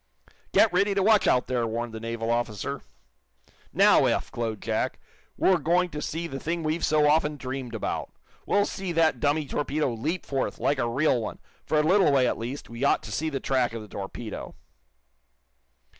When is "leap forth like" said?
9.93-10.79